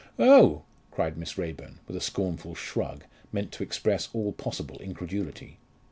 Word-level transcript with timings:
"Oh!" 0.17 0.63
cried 0.89 1.15
Miss 1.15 1.37
Raeburn, 1.37 1.77
with 1.85 1.95
a 1.95 2.01
scornful 2.01 2.55
shrug, 2.55 3.03
meant 3.31 3.51
to 3.51 3.61
express 3.63 4.09
all 4.13 4.31
possible 4.33 4.77
incredulity. 4.79 5.59